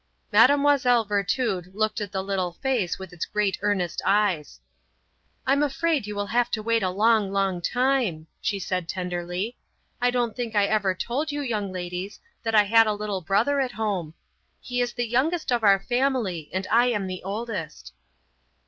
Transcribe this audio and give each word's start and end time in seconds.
Mlle. 0.33 1.05
Virtud 1.05 1.75
looked 1.75 2.01
at 2.01 2.11
the 2.11 2.23
little 2.23 2.53
face 2.53 2.97
with 2.97 3.13
its 3.13 3.27
great 3.27 3.59
earnest 3.61 4.01
eyes. 4.03 4.59
"I'm 5.45 5.61
afraid 5.61 6.07
you 6.07 6.15
will 6.15 6.25
have 6.33 6.49
to 6.57 6.63
wait 6.63 6.81
a 6.81 6.89
long, 6.89 7.31
long 7.31 7.61
time," 7.61 8.25
she 8.41 8.57
said 8.57 8.89
tenderly, 8.89 9.57
"I 10.01 10.09
don't 10.09 10.35
think 10.35 10.55
I 10.55 10.65
ever 10.65 10.95
told 10.95 11.31
you 11.31 11.41
young 11.41 11.71
ladies 11.71 12.19
that 12.41 12.55
I 12.55 12.63
had 12.63 12.87
a 12.87 12.93
little 12.95 13.21
brother 13.21 13.59
at 13.61 13.73
home. 13.73 14.15
He 14.59 14.81
is 14.81 14.93
the 14.93 15.07
youngest 15.07 15.51
of 15.51 15.63
our 15.63 15.79
family, 15.79 16.49
and 16.51 16.65
I 16.71 16.87
am 16.87 17.05
the 17.05 17.21
oldest." 17.21 17.93